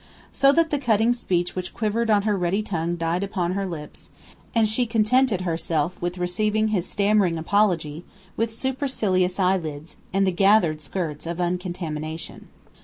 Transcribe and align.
So 0.31 0.51
that 0.53 0.71
the 0.71 0.79
cutting 0.79 1.13
speech 1.13 1.55
which 1.55 1.75
quivered 1.75 2.09
on 2.09 2.23
her 2.23 2.35
ready 2.35 2.63
tongue 2.63 2.95
died 2.95 3.23
upon 3.23 3.51
her 3.51 3.67
lips, 3.67 4.09
and 4.55 4.67
she 4.67 4.87
contented 4.87 5.41
herself 5.41 5.95
with 6.01 6.17
receiving 6.17 6.69
his 6.69 6.87
stammering 6.89 7.37
apology 7.37 8.03
with 8.35 8.51
supercilious 8.51 9.39
eyelids 9.39 9.97
and 10.11 10.25
the 10.25 10.31
gathered 10.31 10.81
skirts 10.81 11.27
of 11.27 11.39
uncontamination. 11.39 12.47